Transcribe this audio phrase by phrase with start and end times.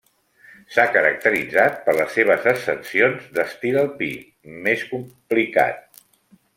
[0.75, 4.11] S'ha caracteritzat per les seves ascensions d'estil alpí,
[4.67, 6.07] més complicat.